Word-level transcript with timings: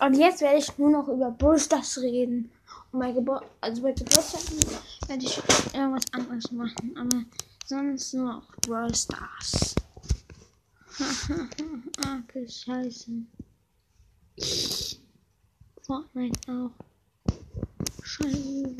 Und 0.00 0.14
jetzt 0.14 0.40
werde 0.40 0.58
ich 0.58 0.76
nur 0.78 0.90
noch 0.90 1.08
über 1.08 1.30
Brawl 1.30 1.58
reden. 1.98 2.50
Und 2.92 3.00
bei 3.00 3.12
Gebur 3.12 3.42
also 3.60 3.82
bei 3.82 3.92
Geburtstag 3.92 4.42
werde 5.08 5.24
ich 5.24 5.40
irgendwas 5.74 6.04
anderes 6.12 6.50
machen. 6.52 6.96
Aber 6.96 7.24
sonst 7.66 8.14
nur 8.14 8.26
noch 8.26 8.56
Brawl 8.62 8.94
Stars. 8.94 9.74
okay, 11.98 12.48
scheiße. 12.48 13.10
Fortnite 15.82 16.40
auch. 16.50 16.70
Scheiße. 18.02 18.76